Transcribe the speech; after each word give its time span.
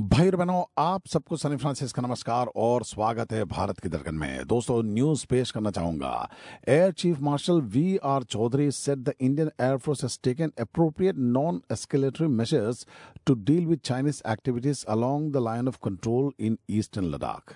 भाई 0.00 0.27
और 0.27 0.35
बहनों 0.35 0.61
आप 0.79 1.07
सबको 1.07 1.37
सनी 1.37 1.55
फ्रांसिस 1.57 1.91
का 1.93 2.01
नमस्कार 2.01 2.47
और 2.55 2.83
स्वागत 2.83 3.31
है 3.33 3.43
भारत 3.45 3.79
की 3.79 3.89
दरगन 3.89 4.15
में 4.15 4.45
दोस्तों 4.47 4.81
न्यूज 4.83 5.23
पेश 5.29 5.49
करना 5.51 5.71
चाहूंगा 5.71 6.29
air 6.67 6.91
chief 6.91 7.19
marshal 7.21 7.59
V 7.73 7.97
R 8.11 8.23
Chaudhary 8.23 8.69
said 8.71 8.99
the 9.09 9.13
Indian 9.21 9.49
air 9.61 9.77
force 9.77 10.03
has 10.03 10.17
taken 10.23 10.51
appropriate 10.59 11.17
non 11.17 11.61
escalatory 11.71 12.27
measures 12.27 12.85
to 13.25 13.33
deal 13.49 13.65
with 13.65 13.79
Chinese 13.85 14.21
activities 14.31 14.83
along 14.95 15.31
the 15.33 15.43
line 15.43 15.67
of 15.67 15.79
control 15.83 16.31
in 16.39 16.57
eastern 16.77 17.11
Ladakh 17.15 17.53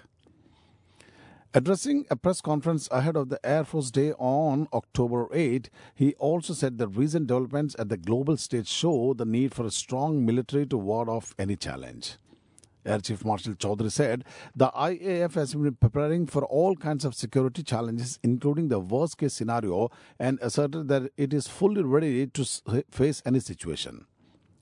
Addressing 1.53 1.99
a 2.11 2.15
press 2.17 2.41
conference 2.41 2.85
ahead 2.91 3.17
of 3.17 3.27
the 3.29 3.37
Air 3.49 3.63
Force 3.63 3.89
Day 3.89 4.11
on 4.29 4.67
October 4.73 5.21
8, 5.33 5.69
he 5.95 6.09
also 6.15 6.55
said 6.55 6.77
that 6.79 6.97
recent 6.97 7.27
developments 7.27 7.79
at 7.79 7.87
the 7.87 7.99
global 7.99 8.35
stage 8.37 8.67
show 8.69 9.13
the 9.15 9.29
need 9.37 9.53
for 9.53 9.65
a 9.65 9.71
strong 9.71 10.21
military 10.25 10.65
to 10.67 10.83
ward 10.89 11.07
off 11.07 11.33
any 11.39 11.55
challenge. 11.57 12.13
Air 12.85 12.99
Chief 12.99 13.25
Marshal 13.25 13.53
Chaudhary 13.55 13.91
said 13.91 14.23
the 14.55 14.67
IAF 14.69 15.33
has 15.33 15.53
been 15.53 15.75
preparing 15.75 16.27
for 16.27 16.45
all 16.45 16.75
kinds 16.75 17.05
of 17.05 17.15
security 17.15 17.63
challenges, 17.63 18.19
including 18.23 18.67
the 18.67 18.79
worst 18.79 19.17
case 19.17 19.33
scenario, 19.33 19.89
and 20.19 20.39
asserted 20.41 20.87
that 20.87 21.11
it 21.17 21.33
is 21.33 21.47
fully 21.47 21.83
ready 21.83 22.27
to 22.27 22.45
face 22.91 23.21
any 23.25 23.39
situation. 23.39 24.05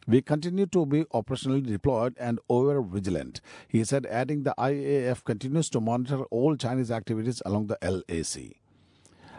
We 0.06 0.22
continue 0.22 0.66
to 0.68 0.86
be 0.86 1.06
operationally 1.06 1.66
deployed 1.66 2.16
and 2.20 2.40
over 2.50 2.82
vigilant, 2.82 3.40
he 3.70 3.84
said, 3.86 4.06
adding 4.06 4.44
the 4.44 4.54
IAF 4.58 5.24
continues 5.24 5.70
to 5.70 5.80
monitor 5.80 6.24
all 6.26 6.58
Chinese 6.58 6.92
activities 6.92 7.42
along 7.46 7.68
the 7.68 7.78
LAC. 7.82 8.63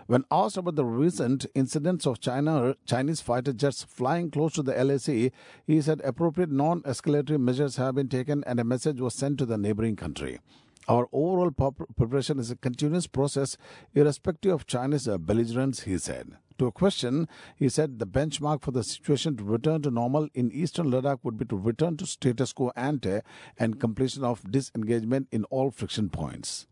When 0.06 0.24
asked 0.30 0.58
about 0.58 0.76
the 0.76 0.84
recent 0.84 1.46
incidents 1.54 2.06
of 2.06 2.20
China, 2.20 2.76
Chinese 2.84 3.22
fighter 3.22 3.54
jets 3.54 3.84
flying 3.84 4.30
close 4.30 4.52
to 4.52 4.62
the 4.62 4.72
LAC, 4.72 5.32
he 5.66 5.80
said 5.80 6.02
appropriate 6.04 6.50
non 6.50 6.82
escalatory 6.82 7.40
measures 7.40 7.76
have 7.76 7.94
been 7.94 8.10
taken 8.10 8.44
and 8.46 8.60
a 8.60 8.64
message 8.64 9.00
was 9.00 9.14
sent 9.14 9.38
to 9.38 9.46
the 9.46 9.56
neighboring 9.56 9.96
country. 9.96 10.40
Our 10.88 11.08
overall 11.10 11.50
preparation 11.50 12.38
is 12.38 12.50
a 12.50 12.56
continuous 12.56 13.06
process, 13.06 13.56
irrespective 13.94 14.52
of 14.52 14.66
China's 14.66 15.08
belligerence, 15.20 15.84
he 15.84 15.96
said. 15.96 16.36
To 16.58 16.66
a 16.66 16.72
question, 16.72 17.26
he 17.56 17.70
said 17.70 17.98
the 17.98 18.06
benchmark 18.06 18.60
for 18.60 18.72
the 18.72 18.84
situation 18.84 19.38
to 19.38 19.44
return 19.44 19.80
to 19.82 19.90
normal 19.90 20.28
in 20.34 20.52
eastern 20.52 20.90
Ladakh 20.90 21.20
would 21.22 21.38
be 21.38 21.46
to 21.46 21.56
return 21.56 21.96
to 21.96 22.06
status 22.06 22.52
quo 22.52 22.72
ante 22.76 23.20
and 23.58 23.80
completion 23.80 24.22
of 24.22 24.50
disengagement 24.50 25.28
in 25.32 25.44
all 25.44 25.70
friction 25.70 26.10
points. 26.10 26.66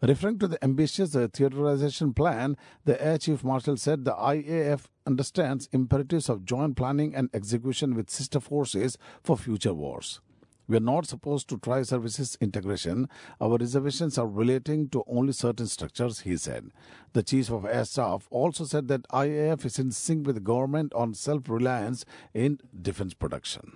Referring 0.00 0.38
to 0.38 0.46
the 0.46 0.62
ambitious 0.62 1.16
uh, 1.16 1.26
theaterization 1.32 2.14
plan, 2.14 2.56
the 2.84 3.02
Air 3.04 3.18
Chief 3.18 3.42
Marshal 3.42 3.76
said 3.76 4.04
the 4.04 4.12
IAF 4.12 4.86
understands 5.04 5.68
imperatives 5.72 6.28
of 6.28 6.44
joint 6.44 6.76
planning 6.76 7.16
and 7.16 7.28
execution 7.34 7.94
with 7.94 8.08
sister 8.08 8.38
forces 8.38 8.96
for 9.24 9.36
future 9.36 9.74
wars. 9.74 10.20
We 10.68 10.76
are 10.76 10.80
not 10.80 11.06
supposed 11.06 11.48
to 11.48 11.58
tri 11.58 11.82
services 11.82 12.36
integration. 12.40 13.08
Our 13.40 13.56
reservations 13.56 14.18
are 14.18 14.26
relating 14.28 14.90
to 14.90 15.02
only 15.08 15.32
certain 15.32 15.66
structures, 15.66 16.20
he 16.20 16.36
said. 16.36 16.70
The 17.14 17.22
chief 17.22 17.50
of 17.50 17.64
air 17.64 17.86
staff 17.86 18.28
also 18.30 18.64
said 18.64 18.86
that 18.88 19.08
IAF 19.08 19.64
is 19.64 19.78
in 19.78 19.90
sync 19.90 20.26
with 20.26 20.36
the 20.36 20.42
government 20.42 20.92
on 20.94 21.14
self-reliance 21.14 22.04
in 22.34 22.60
defense 22.80 23.14
production. 23.14 23.72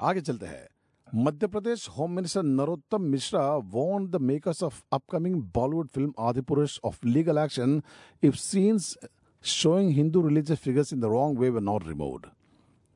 आगे 0.00 0.20
चलते 0.20 0.46
हैं 0.46 0.66
Madhya 1.12 1.48
Pradesh 1.48 1.88
Home 1.88 2.14
Minister 2.14 2.40
Narottam 2.40 3.00
Mishra 3.00 3.58
warned 3.58 4.12
the 4.12 4.20
makers 4.20 4.62
of 4.62 4.84
upcoming 4.92 5.42
Bollywood 5.42 5.90
film 5.90 6.14
Adipurush 6.16 6.78
of 6.84 7.02
legal 7.02 7.36
action 7.36 7.82
if 8.22 8.38
scenes 8.38 8.96
showing 9.42 9.90
Hindu 9.90 10.22
religious 10.22 10.60
figures 10.60 10.92
in 10.92 11.00
the 11.00 11.10
wrong 11.10 11.34
way 11.34 11.50
were 11.50 11.60
not 11.60 11.84
removed. 11.84 12.26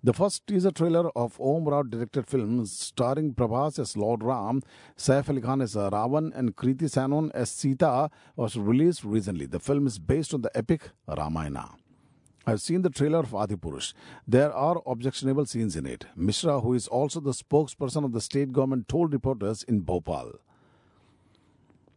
The 0.04 0.12
first 0.12 0.46
teaser 0.46 0.70
trailer 0.70 1.10
of 1.16 1.40
Om 1.40 1.64
Raut 1.64 1.90
directed 1.90 2.28
film 2.28 2.64
starring 2.66 3.34
Prabhas 3.34 3.80
as 3.80 3.96
Lord 3.96 4.22
Ram, 4.22 4.62
Saif 4.96 5.28
Ali 5.28 5.40
Khan 5.40 5.60
as 5.60 5.74
Ravan, 5.74 6.30
and 6.36 6.54
Kriti 6.54 6.88
Sanon 6.88 7.32
as 7.34 7.50
Sita 7.50 8.10
was 8.36 8.56
released 8.56 9.02
recently. 9.02 9.46
The 9.46 9.58
film 9.58 9.88
is 9.88 9.98
based 9.98 10.32
on 10.32 10.42
the 10.42 10.56
epic 10.56 10.90
Ramayana. 11.08 11.70
I've 12.46 12.60
seen 12.60 12.82
the 12.82 12.90
trailer 12.90 13.20
of 13.20 13.30
Adipurush. 13.30 13.94
There 14.28 14.52
are 14.52 14.82
objectionable 14.86 15.46
scenes 15.46 15.76
in 15.76 15.86
it. 15.86 16.04
Mishra, 16.14 16.60
who 16.60 16.74
is 16.74 16.86
also 16.86 17.20
the 17.20 17.32
spokesperson 17.32 18.04
of 18.04 18.12
the 18.12 18.20
state 18.20 18.52
government, 18.52 18.86
told 18.86 19.14
reporters 19.14 19.62
in 19.62 19.80
Bhopal. 19.80 20.32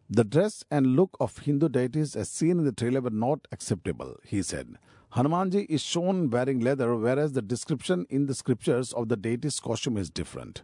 The 0.10 0.24
dress 0.24 0.64
and 0.72 0.96
look 0.96 1.18
of 1.20 1.40
Hindu 1.40 1.68
deities 1.68 2.16
as 2.16 2.30
seen 2.30 2.60
in 2.60 2.64
the 2.64 2.72
trailer 2.72 3.02
were 3.02 3.10
not 3.10 3.46
acceptable, 3.52 4.16
he 4.24 4.42
said. 4.42 4.78
Hanumanji 5.16 5.66
is 5.70 5.82
shown 5.82 6.30
wearing 6.30 6.62
leather, 6.62 6.96
whereas 6.96 7.34
the 7.34 7.42
description 7.42 8.06
in 8.10 8.28
the 8.28 8.36
scriptures 8.36 8.94
of 8.94 9.10
the 9.10 9.18
deity's 9.18 9.60
costume 9.60 9.98
is 9.98 10.10
different. 10.10 10.64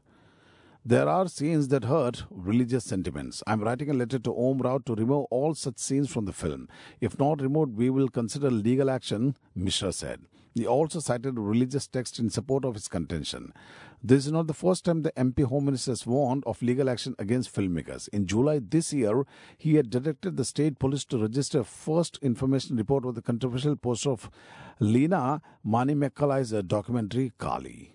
There 0.86 1.08
are 1.08 1.30
scenes 1.30 1.70
that 1.70 1.86
hurt 1.86 2.26
religious 2.30 2.84
sentiments. 2.84 3.42
I'm 3.48 3.62
writing 3.62 3.90
a 3.90 3.94
letter 3.94 4.20
to 4.20 4.36
Om 4.36 4.58
Raut 4.58 4.86
to 4.88 4.96
remove 4.96 5.28
all 5.32 5.56
such 5.56 5.78
scenes 5.78 6.12
from 6.12 6.26
the 6.26 6.34
film. 6.34 6.68
If 7.00 7.18
not 7.18 7.42
removed, 7.42 7.78
we 7.78 7.90
will 7.90 8.10
consider 8.10 8.52
legal 8.52 8.90
action, 8.90 9.38
Mishra 9.56 9.94
said. 9.94 10.20
He 10.54 10.68
also 10.68 11.00
cited 11.00 11.40
religious 11.40 11.88
text 11.88 12.20
in 12.20 12.30
support 12.30 12.66
of 12.66 12.74
his 12.74 12.90
contention. 12.90 13.54
This 14.04 14.26
is 14.26 14.34
not 14.34 14.48
the 14.48 14.54
first 14.54 14.84
time 14.84 15.04
the 15.04 15.14
MP 15.14 15.46
Home 15.46 15.64
Minister 15.66 15.92
has 15.92 16.06
warned 16.06 16.44
of 16.46 16.62
legal 16.62 16.90
action 16.90 17.16
against 17.18 17.56
filmmakers. 17.56 18.10
In 18.10 18.28
July 18.28 18.60
this 18.60 18.92
year, 18.92 19.24
he 19.58 19.76
had 19.76 19.90
directed 19.90 20.36
the 20.36 20.44
state 20.44 20.80
police 20.80 21.06
to 21.06 21.18
register 21.18 21.62
a 21.62 21.64
first 21.64 22.20
information 22.22 22.76
report 22.76 23.06
of 23.06 23.16
the 23.16 23.22
controversial 23.22 23.78
poster 23.78 24.10
of 24.10 24.30
Lena 24.82 25.42
Mani 25.64 25.96
Mekkalai's 25.96 26.52
documentary 26.68 27.32
Kali. 27.38 27.93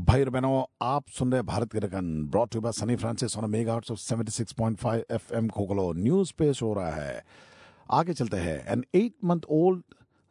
भाई 0.00 0.22
और 0.22 0.30
बहनों 0.30 0.62
आप 0.86 1.08
सुन 1.18 1.32
रहे 1.32 1.42
भारत 1.42 1.72
के 1.72 1.78
रकन 1.78 2.08
brought 2.30 2.54
you 2.54 2.60
bye 2.60 2.72
Sunny 2.72 2.96
Francis 2.96 3.36
on 3.38 3.50
mega 3.50 3.74
of 3.76 3.98
76.5 3.98 4.94
FM 5.12 5.48
खोखलो 5.48 5.92
news 5.96 6.32
पेश 6.38 6.62
हो 6.62 6.72
रहा 6.74 6.90
है 6.94 7.24
आगे 7.98 8.14
चलते 8.14 8.36
हैं 8.36 8.58
an 8.72 8.84
eight 8.94 9.14
month 9.24 9.40
old 9.58 9.82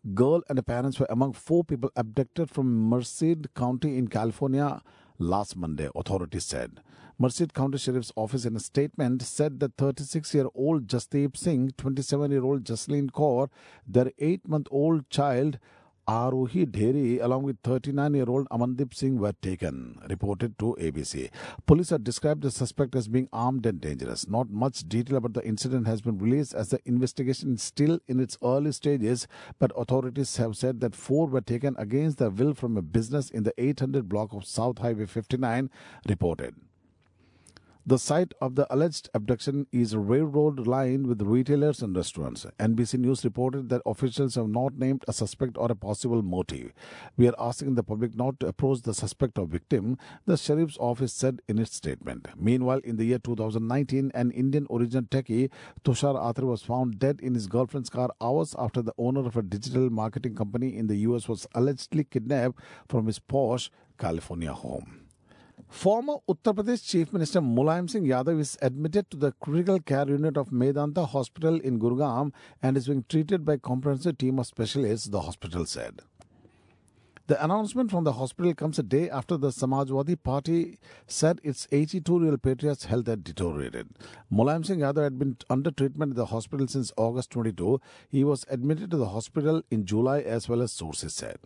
girl 0.05 0.43
and 0.49 0.59
her 0.59 0.63
parents 0.63 0.99
were 0.99 1.07
among 1.09 1.33
four 1.33 1.63
people 1.63 1.89
abducted 1.95 2.49
from 2.49 2.89
Merced 2.89 3.47
County 3.55 3.97
in 3.97 4.07
California 4.07 4.81
last 5.17 5.55
Monday, 5.57 5.89
authorities 5.95 6.45
said. 6.45 6.81
Merced 7.17 7.53
County 7.53 7.77
Sheriff's 7.77 8.11
Office 8.15 8.45
in 8.45 8.55
a 8.55 8.59
statement 8.59 9.23
said 9.23 9.59
that 9.61 9.77
36 9.77 10.33
year 10.35 10.47
old 10.53 10.87
Jasdeep 10.87 11.35
Singh, 11.35 11.71
27 11.77 12.31
year 12.31 12.43
old 12.43 12.63
Jaslene 12.63 13.09
Kaur, 13.09 13.49
their 13.87 14.11
8 14.19 14.47
month 14.47 14.67
old 14.69 15.09
child 15.09 15.57
Arohi 16.10 16.66
Dheri, 16.66 17.22
along 17.22 17.44
with 17.44 17.58
39 17.62 18.14
year 18.14 18.28
old 18.28 18.48
Amandip 18.48 18.92
Singh, 18.92 19.20
were 19.20 19.32
taken, 19.32 19.96
reported 20.10 20.58
to 20.58 20.76
ABC. 20.80 21.30
Police 21.66 21.90
have 21.90 22.02
described 22.02 22.42
the 22.42 22.50
suspect 22.50 22.96
as 22.96 23.06
being 23.06 23.28
armed 23.32 23.64
and 23.64 23.80
dangerous. 23.80 24.26
Not 24.26 24.50
much 24.50 24.88
detail 24.88 25.18
about 25.18 25.34
the 25.34 25.46
incident 25.46 25.86
has 25.86 26.00
been 26.00 26.18
released 26.18 26.52
as 26.52 26.70
the 26.70 26.80
investigation 26.84 27.54
is 27.54 27.62
still 27.62 28.00
in 28.08 28.18
its 28.18 28.36
early 28.42 28.72
stages, 28.72 29.28
but 29.60 29.70
authorities 29.76 30.36
have 30.38 30.56
said 30.56 30.80
that 30.80 30.96
four 30.96 31.28
were 31.28 31.40
taken 31.40 31.76
against 31.78 32.18
their 32.18 32.30
will 32.30 32.54
from 32.54 32.76
a 32.76 32.82
business 32.82 33.30
in 33.30 33.44
the 33.44 33.54
800 33.56 34.08
block 34.08 34.32
of 34.32 34.44
South 34.44 34.78
Highway 34.78 35.06
59, 35.06 35.70
reported. 36.08 36.56
The 37.90 37.98
site 37.98 38.34
of 38.40 38.54
the 38.54 38.72
alleged 38.72 39.10
abduction 39.14 39.66
is 39.72 39.92
a 39.92 39.98
railroad 39.98 40.64
line 40.64 41.08
with 41.08 41.22
retailers 41.22 41.82
and 41.82 41.96
restaurants. 41.96 42.46
NBC 42.60 43.00
News 43.00 43.24
reported 43.24 43.68
that 43.68 43.82
officials 43.84 44.36
have 44.36 44.46
not 44.46 44.78
named 44.78 45.04
a 45.08 45.12
suspect 45.12 45.58
or 45.58 45.72
a 45.72 45.74
possible 45.74 46.22
motive. 46.22 46.72
We 47.16 47.26
are 47.26 47.34
asking 47.36 47.74
the 47.74 47.82
public 47.82 48.14
not 48.14 48.38
to 48.38 48.46
approach 48.46 48.82
the 48.82 48.94
suspect 48.94 49.38
or 49.38 49.46
victim, 49.48 49.98
the 50.24 50.36
sheriff's 50.36 50.78
office 50.78 51.12
said 51.12 51.42
in 51.48 51.58
its 51.58 51.74
statement. 51.74 52.28
Meanwhile, 52.36 52.78
in 52.84 52.96
the 52.96 53.06
year 53.06 53.18
2019, 53.18 54.12
an 54.14 54.30
Indian 54.30 54.68
origin 54.70 55.08
techie, 55.10 55.50
Tushar 55.82 56.14
Atre, 56.14 56.44
was 56.44 56.62
found 56.62 57.00
dead 57.00 57.18
in 57.20 57.34
his 57.34 57.48
girlfriend's 57.48 57.90
car 57.90 58.10
hours 58.20 58.54
after 58.56 58.82
the 58.82 58.94
owner 58.98 59.26
of 59.26 59.36
a 59.36 59.42
digital 59.42 59.90
marketing 59.90 60.36
company 60.36 60.76
in 60.76 60.86
the 60.86 60.98
US 61.08 61.28
was 61.28 61.48
allegedly 61.56 62.04
kidnapped 62.04 62.56
from 62.88 63.06
his 63.06 63.18
Porsche, 63.18 63.68
California 63.98 64.52
home. 64.52 65.09
Former 65.70 66.14
Uttar 66.28 66.52
Pradesh 66.52 66.84
Chief 66.84 67.12
Minister 67.12 67.40
Mulayam 67.40 67.88
Singh 67.88 68.04
Yadav 68.04 68.40
is 68.40 68.58
admitted 68.60 69.08
to 69.08 69.16
the 69.16 69.30
critical 69.40 69.78
care 69.78 70.06
unit 70.06 70.36
of 70.36 70.50
Medanta 70.50 71.08
Hospital 71.08 71.60
in 71.60 71.78
Gurgaon 71.78 72.32
and 72.60 72.76
is 72.76 72.88
being 72.88 73.04
treated 73.08 73.44
by 73.44 73.54
a 73.54 73.58
comprehensive 73.58 74.18
team 74.18 74.40
of 74.40 74.48
specialists, 74.48 75.06
the 75.06 75.20
hospital 75.20 75.64
said. 75.64 76.00
The 77.28 77.42
announcement 77.42 77.92
from 77.92 78.02
the 78.02 78.14
hospital 78.14 78.52
comes 78.52 78.80
a 78.80 78.82
day 78.82 79.08
after 79.08 79.36
the 79.36 79.50
Samajwadi 79.50 80.20
Party 80.20 80.80
said 81.06 81.40
its 81.44 81.68
82 81.70 82.20
year 82.20 82.30
old 82.32 82.42
patriarch's 82.42 82.86
health 82.86 83.06
had 83.06 83.22
deteriorated. 83.22 83.90
Mulayam 84.30 84.66
Singh 84.66 84.80
Yadav 84.80 85.04
had 85.04 85.20
been 85.20 85.36
under 85.48 85.70
treatment 85.70 86.10
at 86.10 86.16
the 86.16 86.26
hospital 86.26 86.66
since 86.66 86.92
August 86.96 87.30
22. 87.30 87.80
He 88.08 88.24
was 88.24 88.44
admitted 88.50 88.90
to 88.90 88.96
the 88.96 89.10
hospital 89.10 89.62
in 89.70 89.86
July 89.86 90.20
as 90.20 90.48
well 90.48 90.62
as 90.62 90.72
sources 90.72 91.14
said. 91.14 91.38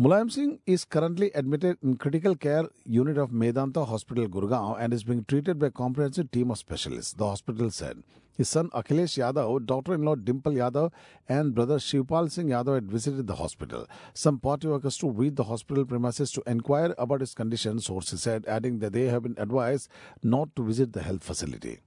Mulayam 0.00 0.32
Singh 0.32 0.60
is 0.64 0.86
currently 0.86 1.30
admitted 1.34 1.76
in 1.82 1.94
critical 1.98 2.34
care 2.34 2.64
unit 2.86 3.18
of 3.18 3.32
Medanta 3.32 3.86
Hospital, 3.86 4.28
Gurgaon, 4.28 4.80
and 4.80 4.94
is 4.94 5.04
being 5.04 5.26
treated 5.28 5.58
by 5.58 5.66
a 5.66 5.70
comprehensive 5.70 6.30
team 6.30 6.50
of 6.50 6.56
specialists. 6.56 7.12
The 7.12 7.26
hospital 7.26 7.70
said 7.70 8.02
his 8.32 8.48
son 8.48 8.70
Akhilesh 8.70 9.18
Yadav, 9.18 9.66
daughter-in-law 9.66 10.14
Dimple 10.14 10.52
Yadav, 10.52 10.90
and 11.28 11.54
brother 11.54 11.76
Shivpal 11.76 12.30
Singh 12.30 12.48
Yadav 12.48 12.76
had 12.76 12.90
visited 12.90 13.26
the 13.26 13.34
hospital. 13.34 13.86
Some 14.14 14.38
party 14.38 14.68
workers 14.68 14.96
to 14.96 15.10
read 15.10 15.36
the 15.36 15.44
hospital 15.44 15.84
premises 15.84 16.32
to 16.32 16.42
inquire 16.46 16.94
about 16.96 17.20
his 17.20 17.34
condition, 17.34 17.78
sources 17.78 18.22
said, 18.22 18.46
adding 18.48 18.78
that 18.78 18.94
they 18.94 19.08
have 19.08 19.24
been 19.24 19.36
advised 19.36 19.90
not 20.22 20.56
to 20.56 20.64
visit 20.64 20.94
the 20.94 21.02
health 21.02 21.22
facility. 21.22 21.80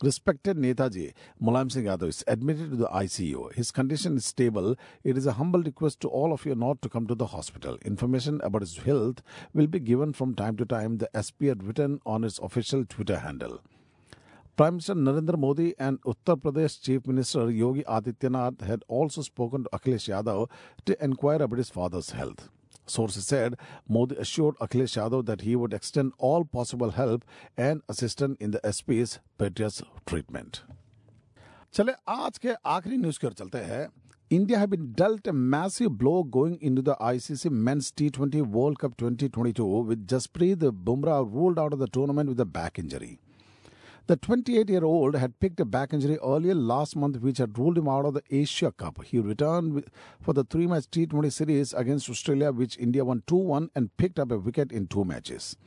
Respected 0.00 0.56
Netaji, 0.56 1.12
Mulayam 1.42 1.72
Singh 1.72 1.86
Yadav 1.86 2.06
is 2.08 2.22
admitted 2.28 2.70
to 2.70 2.76
the 2.76 2.86
ICU. 2.86 3.52
His 3.54 3.72
condition 3.72 4.16
is 4.18 4.26
stable. 4.26 4.76
It 5.02 5.18
is 5.18 5.26
a 5.26 5.32
humble 5.32 5.60
request 5.60 5.98
to 6.02 6.08
all 6.08 6.32
of 6.32 6.46
you 6.46 6.54
not 6.54 6.80
to 6.82 6.88
come 6.88 7.08
to 7.08 7.16
the 7.16 7.26
hospital. 7.26 7.78
Information 7.84 8.40
about 8.44 8.62
his 8.62 8.76
health 8.76 9.22
will 9.52 9.66
be 9.66 9.80
given 9.80 10.12
from 10.12 10.36
time 10.36 10.56
to 10.58 10.64
time, 10.64 10.98
the 10.98 11.10
SP 11.18 11.50
had 11.50 11.64
written 11.64 12.00
on 12.06 12.22
his 12.22 12.38
official 12.38 12.84
Twitter 12.84 13.18
handle. 13.18 13.60
Prime 14.56 14.74
Minister 14.74 14.94
Narendra 14.94 15.36
Modi 15.36 15.74
and 15.80 16.00
Uttar 16.02 16.36
Pradesh 16.36 16.80
Chief 16.80 17.04
Minister 17.04 17.50
Yogi 17.50 17.82
Adityanath 17.82 18.60
had 18.60 18.84
also 18.86 19.22
spoken 19.22 19.64
to 19.64 19.70
Akhilesh 19.70 20.08
Yadav 20.08 20.48
to 20.86 21.04
inquire 21.04 21.42
about 21.42 21.58
his 21.58 21.70
father's 21.70 22.10
health. 22.10 22.50
Sources 22.87 23.25
said 23.25 23.55
Modi 23.87 24.15
assured 24.15 24.55
Akhilesh 24.57 24.97
Yadav 24.97 25.25
that 25.25 25.41
he 25.41 25.55
would 25.55 25.73
extend 25.73 26.13
all 26.17 26.43
possible 26.43 26.91
help 26.91 27.23
and 27.57 27.81
assistance 27.87 28.37
in 28.39 28.51
the 28.51 28.61
SP's 28.71 29.19
piteous 29.37 29.81
treatment. 30.05 30.61
चले 31.73 31.93
आज 32.13 32.37
के 32.37 32.53
आखिरी 32.71 32.97
news 32.97 33.17
की 33.17 33.27
ओर 33.27 33.33
चलते 33.33 33.57
हैं 33.67 33.87
India 34.35 34.57
have 34.59 34.69
been 34.69 34.85
dealt 34.99 35.27
a 35.27 35.33
massive 35.53 35.95
blow 35.97 36.23
going 36.35 36.53
into 36.67 36.81
the 36.81 36.95
ICC 37.07 37.49
Men's 37.65 37.91
T20 37.91 38.41
World 38.55 38.79
Cup 38.79 38.95
2022 38.97 39.65
with 39.89 40.07
Jasprit 40.07 40.63
Bumrah 40.87 41.19
ruled 41.35 41.59
out 41.59 41.73
of 41.73 41.77
the 41.79 41.87
tournament 41.87 42.29
with 42.29 42.39
a 42.39 42.45
back 42.45 42.79
injury. 42.79 43.19
The 44.08 44.16
28 44.16 44.70
year 44.70 44.84
old 44.84 45.16
had 45.16 45.38
picked 45.38 45.60
a 45.60 45.66
back 45.66 45.92
injury 45.92 46.16
earlier 46.24 46.54
last 46.54 46.96
month, 46.96 47.20
which 47.20 47.36
had 47.36 47.58
ruled 47.58 47.76
him 47.76 47.86
out 47.88 48.06
of 48.06 48.14
the 48.14 48.22
Asia 48.30 48.72
Cup. 48.72 49.04
He 49.04 49.18
returned 49.18 49.84
for 50.18 50.32
the 50.32 50.44
three 50.44 50.66
match 50.66 50.84
T20 50.90 51.30
series 51.30 51.74
against 51.74 52.08
Australia, 52.08 52.50
which 52.50 52.78
India 52.78 53.04
won 53.04 53.22
2 53.26 53.36
1 53.36 53.70
and 53.74 53.94
picked 53.98 54.18
up 54.18 54.30
a 54.30 54.38
wicket 54.38 54.72
in 54.72 54.86
two 54.86 55.04
matches. 55.04 55.58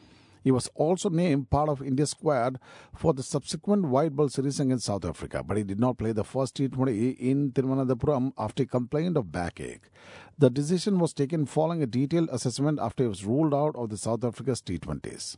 He 0.44 0.50
was 0.50 0.72
also 0.74 1.10
named 1.10 1.52
part 1.52 1.70
of 1.70 1.84
India's 1.84 2.10
squad 2.10 2.60
for 2.96 3.14
the 3.14 3.22
subsequent 3.22 3.86
white 3.86 4.16
ball 4.16 4.30
series 4.30 4.60
against 4.60 4.86
South 4.86 5.06
Africa, 5.06 5.44
but 5.44 5.58
he 5.58 5.64
did 5.64 5.80
not 5.80 6.00
play 6.00 6.12
the 6.12 6.24
first 6.24 6.56
T20 6.58 7.20
in 7.20 7.52
Thiruvananthapuram 7.52 8.34
after 8.40 8.64
he 8.64 8.68
complained 8.68 9.18
of 9.18 9.32
backache. 9.32 9.92
The 10.40 10.50
decision 10.50 10.98
was 10.98 11.14
taken 11.14 11.46
following 11.46 11.84
a 11.84 11.86
detailed 11.86 12.30
assessment 12.32 12.80
after 12.82 13.04
he 13.04 13.08
was 13.08 13.24
ruled 13.24 13.54
out 13.54 13.76
of 13.76 13.90
the 13.90 13.98
South 13.98 14.24
Africa's 14.24 14.64
T20s. 14.64 15.38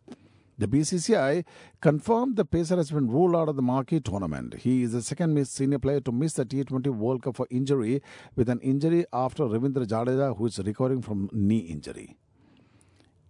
The 0.58 0.68
BCCI 0.68 1.46
confirmed 1.82 2.36
the 2.36 2.46
pacer 2.46 2.76
has 2.76 2.92
been 2.92 3.10
ruled 3.10 3.36
out 3.36 3.50
of 3.50 3.56
the 3.56 3.64
marquee 3.64 4.00
tournament. 4.00 4.54
He 4.60 4.84
is 4.84 4.92
the 4.92 5.02
second 5.02 5.48
senior 5.48 5.80
player 5.80 6.00
to 6.02 6.12
miss 6.12 6.34
the 6.34 6.46
T20 6.46 6.88
World 6.90 7.24
Cup 7.24 7.38
for 7.38 7.48
injury 7.50 8.04
with 8.36 8.50
an 8.50 8.60
injury 8.60 9.06
after 9.12 9.44
Ravindra 9.44 9.88
Jadeja, 9.88 10.38
who 10.38 10.46
is 10.46 10.60
recovering 10.60 11.02
from 11.02 11.30
knee 11.34 11.58
injury. 11.58 12.18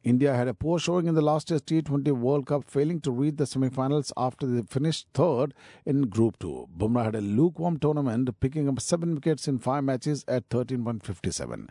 India 0.04 0.36
had 0.36 0.50
a 0.50 0.54
poor 0.54 0.78
showing 0.80 1.08
in 1.08 1.16
the 1.16 1.22
last 1.22 1.50
year's 1.50 1.62
T20 1.62 2.12
World 2.12 2.46
Cup, 2.46 2.66
failing 2.66 3.00
to 3.02 3.12
reach 3.12 3.38
the 3.38 3.46
semi-finals 3.46 4.12
after 4.18 4.46
they 4.46 4.62
finished 4.64 5.08
third 5.14 5.54
in 5.86 6.10
Group 6.10 6.38
2. 6.40 6.68
Bumrah 6.78 7.06
had 7.06 7.16
a 7.16 7.22
lukewarm 7.22 7.80
tournament, 7.80 8.30
picking 8.42 8.68
up 8.68 8.82
seven 8.82 9.16
wickets 9.16 9.48
in 9.48 9.60
five 9.60 9.86
matches 9.86 10.26
at 10.28 10.50
13.57. 10.50 11.70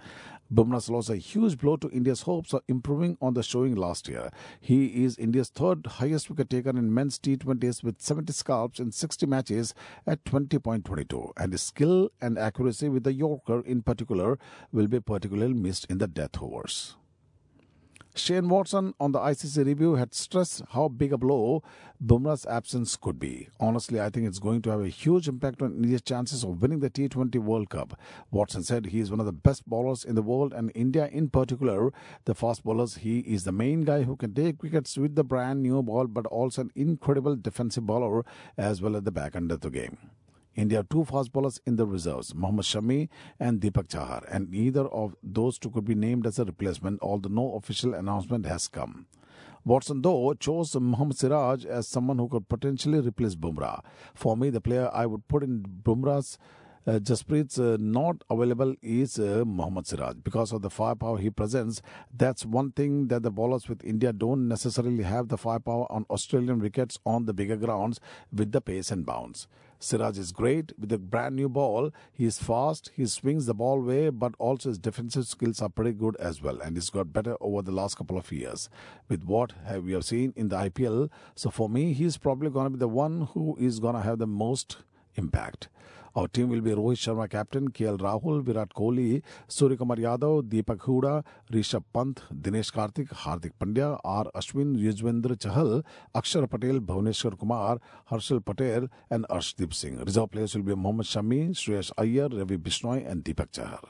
Bumrah's 0.53 0.91
loss 0.91 1.09
a 1.09 1.17
huge 1.17 1.57
blow 1.57 1.77
to 1.77 1.89
India's 1.89 2.23
hopes 2.23 2.53
of 2.53 2.61
improving 2.69 3.17
on 3.23 3.33
the 3.33 3.43
showing 3.43 3.75
last 3.75 4.07
year. 4.07 4.31
He 4.61 5.03
is 5.03 5.17
India's 5.17 5.49
third 5.49 5.87
highest 5.87 6.29
wicket 6.29 6.51
taker 6.51 6.69
in 6.69 6.93
men's 6.93 7.19
T20s 7.19 7.83
with 7.83 8.03
70 8.03 8.35
scalps 8.35 8.79
in 8.79 8.93
60 8.93 9.25
matches 9.25 9.75
at 10.07 10.25
20.22. 10.25 11.33
And 11.39 11.53
his 11.53 11.63
skill 11.63 12.11
and 12.21 12.39
accuracy 12.39 12.91
with 12.91 13.05
the 13.05 13.15
Yorker 13.15 13.61
in 13.61 13.81
particular 13.83 14.39
will 14.73 14.89
be 14.89 15.01
particularly 15.01 15.55
missed 15.55 15.87
in 15.89 15.97
the 15.97 16.07
death 16.07 16.43
overs. 16.43 16.97
Shane 18.15 18.51
Watson 18.51 18.93
on 19.01 19.13
the 19.13 19.19
ICC 19.19 19.65
review 19.65 19.95
had 19.95 20.13
stressed 20.13 20.63
how 20.73 20.89
big 20.89 21.15
a 21.15 21.17
blow 21.17 21.63
Bumrah's 22.05 22.45
absence 22.45 22.95
could 22.95 23.19
be. 23.19 23.49
Honestly, 23.59 24.03
I 24.03 24.11
think 24.11 24.27
it's 24.27 24.39
going 24.39 24.61
to 24.63 24.71
have 24.71 24.83
a 24.83 24.89
huge 24.89 25.29
impact 25.29 25.63
on 25.63 25.73
India's 25.77 26.03
chances 26.03 26.45
of 26.45 26.61
winning 26.61 26.81
the 26.81 26.91
T20 26.91 27.37
World 27.37 27.71
Cup. 27.71 27.99
Watson 28.31 28.65
said 28.65 28.87
he 28.87 29.01
is 29.01 29.11
one 29.11 29.21
of 29.21 29.25
the 29.25 29.33
best 29.33 29.67
bowlers 29.67 30.05
in 30.05 30.15
the 30.15 30.21
world 30.21 30.53
and 30.53 30.71
India 30.75 31.09
in 31.11 31.31
particular, 31.31 31.91
the 32.27 32.35
fast 32.35 32.65
bowlers, 32.65 32.97
he 32.97 33.21
is 33.21 33.45
the 33.45 33.53
main 33.53 33.81
guy 33.81 34.03
who 34.03 34.17
can 34.17 34.35
take 34.35 34.63
wickets 34.63 34.99
with 34.99 35.15
the 35.15 35.25
brand 35.25 35.63
new 35.63 35.83
ball 35.83 36.07
but 36.07 36.27
also 36.27 36.63
an 36.63 36.71
incredible 36.75 37.35
defensive 37.35 37.87
bowler 37.87 38.27
as 38.59 38.83
well 38.83 38.95
at 38.95 39.07
the 39.07 39.11
back 39.11 39.35
end 39.35 39.51
of 39.51 39.63
the 39.63 39.71
game. 39.71 39.97
India 40.55 40.79
have 40.79 40.89
two 40.89 41.05
fast 41.05 41.33
bowlers 41.33 41.61
in 41.67 41.77
the 41.77 41.87
reserves, 41.87 42.35
Mohammad 42.35 42.65
Shami 42.65 43.09
and 43.41 43.61
Deepak 43.61 43.89
Chahar, 43.89 44.25
and 44.31 44.51
neither 44.51 44.87
of 44.89 45.17
those 45.23 45.59
two 45.59 45.71
could 45.71 45.85
be 45.85 45.95
named 45.95 46.27
as 46.27 46.39
a 46.39 46.45
replacement, 46.45 47.01
although 47.01 47.31
no 47.31 47.55
official 47.55 47.95
announcement 47.95 48.47
has 48.47 48.69
come. 48.69 49.07
Watson, 49.65 50.03
though, 50.03 50.35
chose 50.35 50.75
Mohammad 50.75 51.17
Siraj 51.17 51.65
as 51.65 51.87
someone 51.87 52.19
who 52.19 52.29
could 52.29 52.49
potentially 52.49 52.99
replace 52.99 53.37
Bumrah. 53.37 53.83
For 54.13 54.37
me, 54.37 54.51
the 54.51 54.61
player 54.61 54.91
I 54.93 55.07
would 55.07 55.29
put 55.29 55.45
in 55.45 55.63
Bumrah's 55.63 56.37
uh, 56.85 56.99
Jasprit's 56.99 57.61
uh, 57.61 57.77
not 57.79 58.25
available 58.29 58.75
is 58.83 59.17
uh, 59.17 59.45
Mohammad 59.47 59.87
Siraj 59.87 60.17
because 60.25 60.53
of 60.53 60.63
the 60.63 60.71
firepower 60.71 61.19
he 61.19 61.31
presents. 61.31 61.81
That's 62.13 62.45
one 62.45 62.73
thing 62.73 63.07
that 63.07 63.23
the 63.23 63.31
bowlers 63.31 63.69
with 63.69 63.85
India 63.85 64.13
don't 64.13 64.49
necessarily 64.49 65.05
have 65.05 65.29
the 65.29 65.39
firepower 65.39 65.91
on 65.93 66.07
Australian 66.11 66.59
wickets 66.59 66.99
on 67.07 67.27
the 67.27 67.33
bigger 67.33 67.57
grounds 67.57 68.01
with 68.33 68.51
the 68.51 68.61
pace 68.61 68.91
and 68.91 69.07
bounce. 69.07 69.47
Siraj 69.83 70.17
is 70.17 70.31
great 70.31 70.73
with 70.79 70.93
a 70.93 70.99
brand 70.99 71.35
new 71.35 71.49
ball. 71.49 71.91
He 72.13 72.25
is 72.25 72.39
fast. 72.39 72.93
He 72.95 73.05
swings 73.07 73.47
the 73.47 73.55
ball 73.55 73.81
way, 73.81 74.11
but 74.11 74.33
also 74.39 74.69
his 74.69 74.79
defensive 74.79 75.27
skills 75.27 75.61
are 75.61 75.69
pretty 75.69 75.93
good 75.93 76.15
as 76.17 76.41
well. 76.41 76.61
And 76.61 76.77
he's 76.77 76.89
got 76.89 77.13
better 77.13 77.37
over 77.41 77.63
the 77.63 77.73
last 77.73 77.97
couple 77.97 78.17
of 78.17 78.31
years 78.31 78.71
with 79.09 79.25
what 79.25 79.55
have 79.67 79.83
we 79.83 79.93
have 79.95 80.05
seen 80.05 80.35
in 80.37 80.51
the 80.51 80.57
IPL. 80.57 81.11
So 81.35 81.51
for 81.51 81.69
me, 81.69 81.95
he's 81.95 82.17
probably 82.17 82.49
going 82.49 82.67
to 82.67 82.71
be 82.71 82.79
the 82.79 82.87
one 82.87 83.29
who 83.33 83.57
is 83.59 83.81
going 83.81 83.97
to 83.97 84.03
have 84.03 84.19
the 84.19 84.27
most 84.27 84.77
impact. 85.17 85.69
Our 86.15 86.29
team 86.29 86.51
will 86.51 86.61
be 86.61 86.73
Rohit 86.73 86.99
Sharma 86.99 87.29
captain, 87.31 87.71
KL 87.71 87.99
Rahul, 87.99 88.43
Virat 88.43 88.75
Kohli, 88.75 89.23
Surya 89.49 89.79
Kumar 89.79 89.97
Yadav, 89.97 90.43
Deepak 90.43 90.81
Huda, 90.81 91.25
Rishabh 91.51 91.85
Pant, 91.95 92.21
Dinesh 92.31 92.71
Karthik, 92.71 93.09
Hardik 93.09 93.53
Pandya, 93.59 93.99
R. 94.05 94.27
Ashwin, 94.35 94.77
Yuzvendra 94.77 95.37
Chahal, 95.39 95.83
Akshar 96.15 96.51
Patel, 96.51 96.81
Bhuvneshwar 96.81 97.39
Kumar, 97.39 97.79
Harshal 98.11 98.45
Patel, 98.45 98.89
and 99.11 99.27
Arshdeep 99.31 99.73
Singh. 99.73 100.05
Reserve 100.05 100.31
players 100.31 100.55
will 100.55 100.63
be 100.63 100.75
Mohammad 100.75 101.07
Shami, 101.07 101.49
Shreyas 101.51 101.91
Iyer, 101.97 102.29
Ravi 102.29 102.59
Bishnoi, 102.59 103.11
and 103.11 103.25
Deepak 103.25 103.51
Chahar. 103.51 103.81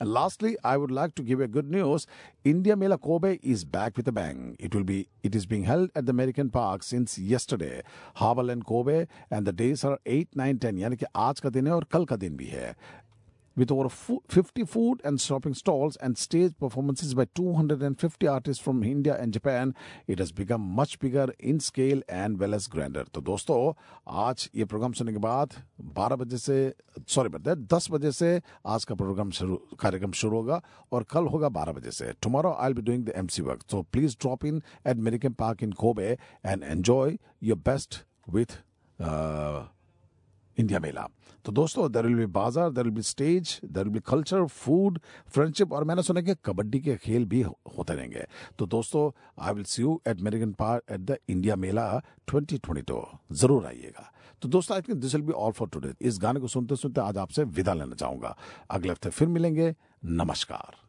And 0.00 0.12
lastly, 0.12 0.56
I 0.64 0.76
would 0.76 0.90
like 0.90 1.14
to 1.16 1.22
give 1.22 1.40
a 1.40 1.48
good 1.48 1.70
news. 1.70 2.06
India 2.44 2.76
Mela 2.76 2.98
Kobe 2.98 3.38
is 3.42 3.64
back 3.64 3.96
with 3.96 4.08
a 4.08 4.12
bang. 4.12 4.56
It 4.58 4.74
will 4.74 4.84
be 4.84 5.08
it 5.22 5.34
is 5.34 5.46
being 5.46 5.64
held 5.64 5.90
at 5.94 6.06
the 6.06 6.12
Meriken 6.12 6.52
Park 6.52 6.82
since 6.82 7.18
yesterday. 7.18 7.82
Harborland 8.16 8.64
Kobe 8.66 9.06
and 9.30 9.46
the 9.46 9.52
days 9.52 9.84
are 9.84 9.98
8, 10.06 10.36
9, 10.36 10.58
10 10.58 10.78
यानी 10.78 10.96
कि 10.96 11.06
आज 11.16 11.40
का 11.40 11.50
दिन 11.50 11.66
है 11.66 11.72
और 11.74 11.84
कल 11.92 12.04
का 12.04 12.16
दिन 12.16 12.36
भी 12.36 12.46
है 12.46 12.74
with 13.58 13.72
over 13.72 13.88
50 13.88 14.64
food 14.64 15.00
and 15.04 15.20
shopping 15.20 15.52
stalls 15.52 15.96
and 15.96 16.16
stage 16.16 16.52
performances 16.58 17.12
by 17.12 17.26
250 17.34 18.26
artists 18.28 18.62
from 18.62 18.84
India 18.84 19.16
and 19.20 19.32
Japan, 19.32 19.74
it 20.06 20.20
has 20.20 20.30
become 20.30 20.60
much 20.60 20.98
bigger 21.00 21.26
in 21.40 21.58
scale 21.58 22.00
and 22.08 22.38
well 22.38 22.54
as 22.54 22.68
grander. 22.68 23.04
So, 23.12 23.20
friends, 23.20 23.74
आज 24.08 24.48
ये 24.54 24.64
प्रोग्राम 24.64 24.92
सुनने 24.92 25.12
के 25.12 25.18
बाद 25.18 25.54
12 25.94 26.24
सॉरी 27.08 27.28
बट 27.28 27.48
10 27.72 27.90
बजे 27.90 28.12
से 28.12 28.40
आज 28.66 28.84
का 28.84 28.94
programme 28.94 29.30
शुरू, 29.30 29.56
कार्यक्रम 29.80 30.12
शुरू 30.12 30.36
होगा 30.36 30.60
और 30.92 31.02
कल 31.10 31.26
होगा 31.26 31.48
12 31.50 31.72
बजे 31.72 31.90
से। 31.90 32.12
Tomorrow 32.22 32.52
I 32.60 32.72
be 32.72 32.82
doing 32.82 33.04
the 33.04 33.12
M 33.16 33.26
C 33.28 33.42
work 33.42 33.62
so 33.70 33.82
please 33.92 34.16
drop 34.20 34.44
in 34.44 34.62
at 34.86 34.96
Meriken 34.96 35.32
Park 35.40 35.62
in 35.62 35.72
Kobe 35.72 36.16
and 36.46 36.62
enjoy 36.62 37.18
your 37.42 37.58
best 37.66 38.02
with 38.30 38.58
India 40.58 40.78
mela 40.80 41.06
तो 41.44 41.52
दोस्तों 41.52 41.90
there 41.92 42.06
will 42.06 42.16
be 42.16 42.26
bazaar 42.26 42.70
there 42.70 42.84
will 42.84 42.94
be 42.94 43.02
stage 43.02 43.58
there 43.64 43.84
will 43.84 43.92
be 43.92 44.00
culture 44.06 44.46
food 44.46 44.98
friendship 45.28 45.72
और 45.72 45.84
मैंने 45.84 46.02
सुना 46.02 46.20
कि 46.20 46.34
कबड्डी 46.44 46.80
के 46.80 46.96
खेल 46.96 47.24
भी 47.24 47.42
होते 47.42 47.94
रहेंगे। 47.94 48.24
तो 48.58 48.66
दोस्तों 48.66 49.10
I 49.38 49.54
will 49.54 49.64
see 49.64 49.82
you 49.82 50.00
at 50.08 50.20
Meriken 50.20 50.52
Park 50.52 50.92
at 50.92 51.00
the 51.00 51.16
India 51.28 51.56
mela 51.56 51.86
2022 52.32 53.00
ज़रूर 53.32 53.66
आइएगा। 53.66 54.10
तो 54.42 54.48
दोस्तों 54.48 54.76
I 54.76 54.82
think 54.82 54.98
this 54.98 55.14
will 55.14 55.24
be 55.24 55.32
all 55.34 55.52
for 55.52 55.68
today 55.68 55.92
इस 56.00 56.18
गाने 56.22 56.40
को 56.40 56.48
सुनते 56.48 56.76
सुनते 56.76 57.00
आज 57.00 57.18
आपसे 57.18 57.44
विदा 57.44 57.74
लेना 57.74 57.94
चाहूँगा। 57.94 58.36
अगले 58.70 58.90
हफ़्ते 58.90 59.10
फिर 59.10 59.28
मिलेंगे। 59.28 59.74
नमस्कार। 60.04 60.87